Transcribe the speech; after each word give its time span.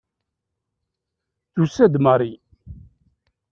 Tusa-d 1.53 1.95
Mary. 2.05 2.33